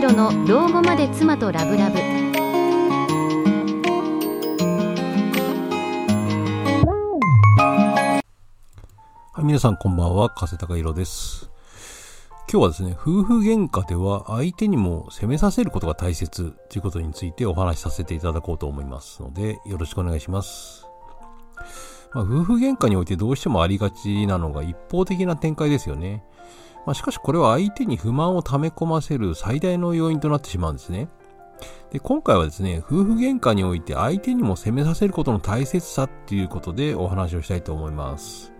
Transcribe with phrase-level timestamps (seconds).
[0.00, 1.98] 弘の老後まで妻とラブラブ
[9.32, 11.50] はい、皆さんこんばんは、加瀬隆弘です。
[12.48, 20.86] 今日はですね、夫婦喧嘩では相手にも責めさせることが大切ということについてお話しさせていただこうと思いますので、よろしくお願いします。
[22.14, 26.22] まあ、夫婦喧嘩においてどうしてもありがちなのが一方的な展開ですよね。
[26.88, 31.10] まあ、しかしこれは相手に不満を溜め込ませる最大の要因となってしまうんですね。
[31.90, 38.54] で、今回はですね、夫婦喧嘩において相手にも責めさせることの大切さっていうことでお話をしたいと思います。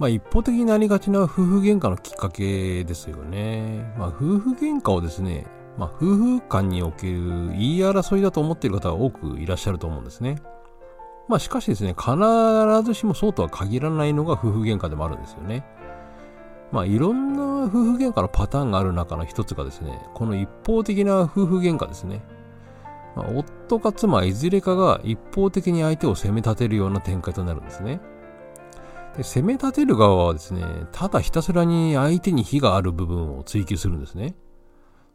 [0.00, 3.94] まあ一方的になりがちな夫婦喧嘩のきっかけですよね。
[3.96, 5.46] まあ夫婦喧嘩をですね、
[5.78, 10.42] まあ夫婦間における言い争いだと思っている方は多くいらっしゃると思うんですね。
[11.28, 12.12] まあしかしですね、必
[12.82, 15.64] ずしもそうとは限らないのが夫婦喧嘩でもあるんですよね。
[16.72, 22.22] まあいろんな夫婦喧嘩のパターンがある中の一つがですね、この一方的な夫婦喧嘩ですね。
[23.16, 28.00] まあ、夫か妻いずれかが一方的に相手を責め立てるような展開となるんですね。
[29.16, 34.34] で攻め立てる側はですね、ただひたすらに相手に非がある部分を追求するんですね。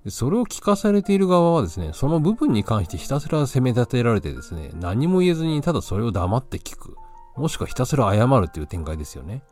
[0.05, 6.95] でそれを聞かされている側はですね、その部分に関してひたすら責め立てられてですね、何も言えずにただそれを黙って聞く。
[7.35, 9.43] もしくはひたすら謝るっていう展開ですよね。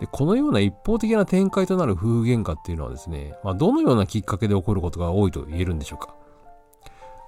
[0.00, 6.14] で、このような一方的な展開となる夫婦喧嘩っていうのはですね、まあ、どのようなきっかけで起こることが多いと言えるんでしょうか。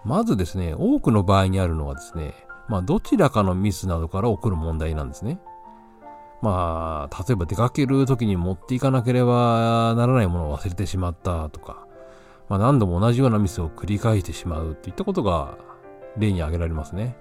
[0.04, 2.34] まずですね、多くの場合にあるのはですね、
[2.68, 5.40] まあ、どちらかのミスなどから起こる問題なんですね。
[6.40, 11.84] まあ、例えば出かける時に持っていかなければならないものを忘れてしまったとか、
[12.48, 15.58] まあ何度も同じようなミスを繰り返してしまうといったことが
[16.16, 17.16] 例に挙げられますね。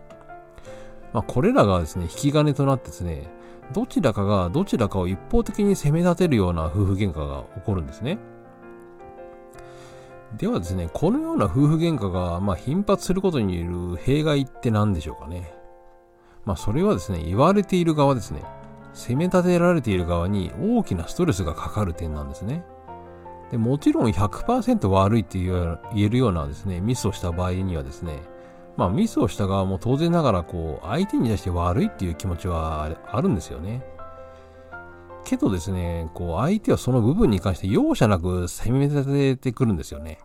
[1.13, 3.27] まあこれらがですね、引き金となってですね、
[3.73, 8.17] どちらかがどちらかを一方的に責め立てるような夫婦喧嘩が起こるんですね。
[10.37, 15.53] ではですね、このような夫婦喧嘩がまあ頻発することによる弊害って何でしょうかね。
[16.45, 18.43] まあそれはですね、言われている側ですね。
[18.93, 22.63] 責め立てられている側に大きなストレスがかかる点なんですね。
[23.51, 28.19] でもちろん100%悪いって言えるようなですね、ミスをした場合にはですね、
[28.77, 33.83] まあミスをした側も当然ながらこう、相手に対して悪いっていう気持ちはあるんですよね。
[35.25, 40.19] けどですね、こう相手はその部分に関して容赦なく責め立ててくるんですよね。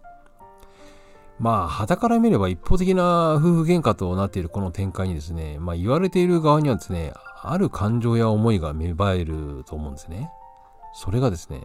[1.40, 10.30] まあ、旗から見れば一方的な夫婦喧嘩となっているこの展開にですね、まあ言われている側にはですね、ある感情や思いが芽生えると思うんですね。
[10.94, 11.62] それがですね、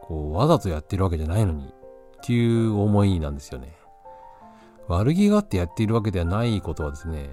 [0.00, 3.76] こう、わざとやってるわけじゃないのに、っていう思いなんですよね。
[4.88, 7.30] 悪気があってやっているわけではないことはですね、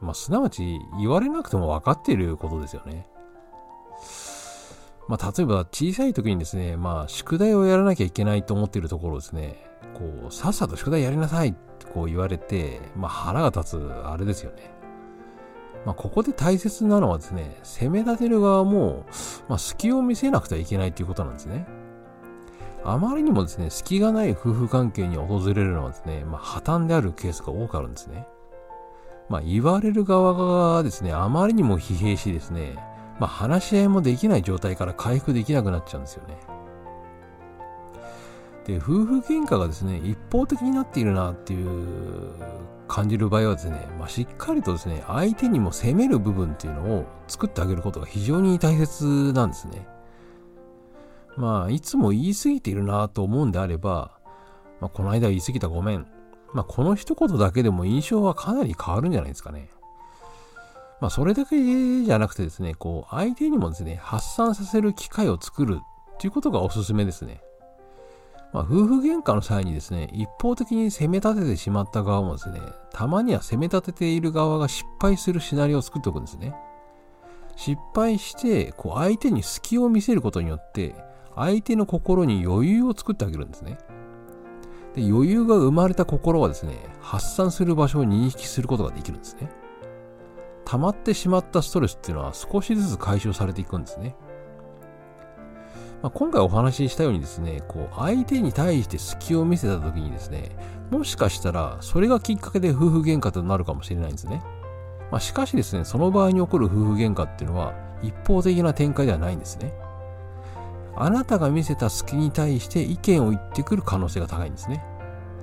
[0.00, 3.06] まあ、すなわち言われなくても分かっていることですよね。
[5.08, 9.56] まあ、例えば小さい時にですね、まあ、宿題をやらなきゃいけないと思っているところをですね、
[9.94, 14.70] こう、さっさと宿題やりなさいってこう言われて、まあ、腹が立つ、あれですよね。
[15.84, 19.04] まあ、ここで大切なのはですね、攻め立てる側も、
[19.48, 21.66] まあ、隙を見せなくてはいけないということなんですね。
[22.84, 28.26] あまりにもですね、隙がない夫婦関係に訪れるのはですね、まあ、破綻であるケースが多くあるんですね。
[29.28, 32.76] まあ、言われる側がですね、あまりにも疲弊しですね、
[33.20, 36.36] まあ、話し合いもできない状態から回復できなくなっちゃうんですよね。
[38.66, 42.32] で、夫婦喧嘩がですね、一方的になっているなっていう
[42.88, 49.86] 感じる場合はですね、まあ、しっかりとですね、相手にも責める部分っていうのを作ってあげることが非常に大切なんですね。
[51.36, 54.18] まあ、いつも言い過ぎているなと思うんであれば、
[54.80, 56.06] まあ、この間言い過ぎたごめん。
[56.52, 59.70] まあ、この一言だけでも印象はかなり変わるんじゃないですかね。
[61.00, 61.56] まあ、それだけ
[62.04, 67.40] じゃなくてですね、こう、相手にもですね、発散させる機会を作るっていうことがおすすめですね。
[68.52, 72.60] まあ、夫婦喧嘩の際にですね、一方的に攻め立ててしまった側もですね、
[72.92, 76.54] たまには攻め立てている側が失敗するシナリオを作っておくんですね。
[77.56, 80.94] 失敗して、こう、相手に隙を見せることによって、
[81.40, 83.78] 相手の心に余裕を作ってあげるんですね。
[84.94, 89.48] で余裕が生まれた心はですね、発散する場所を認識することができるんですね。
[90.64, 94.14] 溜まってしまったストレスっていうのは少しずつ解消されていくんですね。
[96.02, 100.50] まあ、今回お話ししたようにですね、こう、相手に対して隙を見せた時にですね、
[100.90, 104.42] もしかしたら、それがきっかけで夫婦喧嘩となるかもしれないんですね。
[105.10, 109.74] まあ、しかしですね、その場合に起こる夫婦喧嘩っていうのは、一方的な展開ではないんですね。
[110.96, 114.84] あなたが見せた隙に対して意見を言ってくる可能性が高いんですね。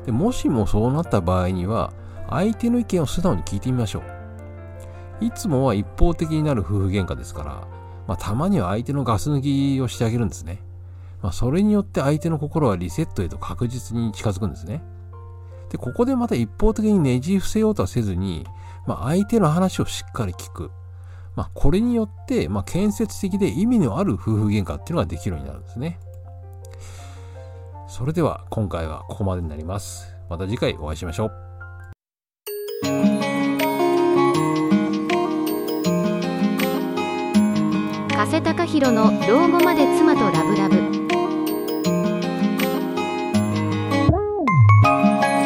[0.05, 1.93] でもしもそうなった場合には、
[2.29, 3.99] 相手の意見を素直に聞いてみましょ
[5.21, 5.25] う。
[5.25, 7.67] いつもは一方的になる夫婦喧嘩ですから、
[8.07, 10.61] まあ、たまには相手のガス抜きをしてあげるんですね。
[11.21, 14.83] まあ、それによって相手の心はリセットへと確実に近づくんですね。
[15.69, 18.45] で、ここでまた一方的にねじ伏せようとはせずに、
[18.85, 20.71] まあ、相手の話をしっかり聞く。
[21.37, 25.99] まあ、これによって、まあ、建設的で意味のある夫婦喧嘩っていうのができるようになるんですね。
[27.87, 30.15] それでは今回はここまでになります。
[30.31, 31.31] また次回お会いしましょう。
[38.15, 40.86] 加瀬隆弘の老後まで妻とラブラブ